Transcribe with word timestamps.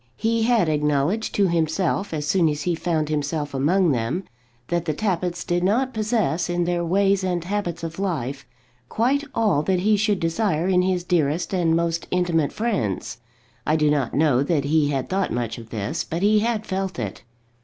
He 0.17 0.41
had 0.41 0.67
acknowledged 0.67 1.35
to 1.35 1.47
himself, 1.47 2.11
as 2.11 2.25
soon 2.25 2.49
as 2.49 2.63
he 2.63 2.73
found 2.73 3.09
himself 3.09 3.53
among 3.53 3.91
them, 3.91 4.23
that 4.69 4.85
the 4.85 4.95
Tappitts 4.95 5.43
did 5.43 5.63
not 5.63 5.93
possess, 5.93 6.49
in 6.49 6.63
their 6.63 6.83
ways 6.83 7.23
and 7.23 7.43
habits 7.43 7.83
of 7.83 7.99
life, 7.99 8.43
quite 8.89 9.23
all 9.35 9.61
that 9.61 9.81
he 9.81 9.95
should 9.95 10.19
desire 10.19 10.67
in 10.67 10.81
his 10.81 11.03
dearest 11.03 11.53
and 11.53 11.75
most 11.75 12.07
intimate 12.09 12.51
friends. 12.51 13.19
I 13.63 13.75
do 13.75 13.91
not 13.91 14.15
know 14.15 14.41
that 14.41 14.63
he 14.63 14.87
had 14.87 15.07
thought 15.07 15.31
much 15.31 15.59
of 15.59 15.69
this; 15.69 16.03
but 16.03 16.23
he 16.23 16.39
had 16.39 16.65
felt 16.65 16.97
it. 16.97 17.21